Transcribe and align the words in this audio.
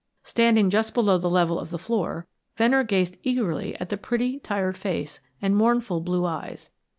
Standing 0.23 0.71
just 0.71 0.95
below 0.95 1.19
the 1.19 1.29
level 1.29 1.59
of 1.59 1.69
the 1.69 1.77
floor, 1.77 2.25
Venner 2.57 2.83
gazed 2.83 3.19
eagerly 3.21 3.75
at 3.79 3.89
the 3.89 3.97
pretty 3.97 4.39
tired 4.39 4.75
face 4.75 5.19
and 5.43 5.55
mournful 5.55 6.01
blue 6.01 6.25
eyes. 6.25 6.71